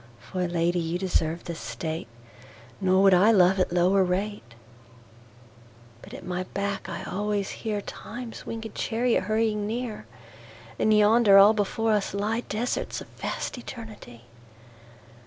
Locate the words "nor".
2.79-3.03